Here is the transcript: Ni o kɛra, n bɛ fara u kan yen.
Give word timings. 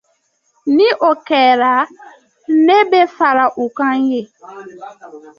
Ni 0.75 0.87
o 1.09 1.09
kɛra, 1.27 1.75
n 2.65 2.67
bɛ 2.89 2.99
fara 3.15 3.45
u 3.63 3.65
kan 3.77 3.97
yen. 4.09 4.27